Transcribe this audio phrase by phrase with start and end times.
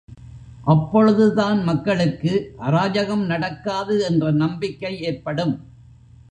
[0.65, 2.31] அப்பொழுதுதான் மக்களுக்கு
[2.59, 5.55] அராஜகம் நடக்காது என்ற நம்பிக்கை ஏற்படும்.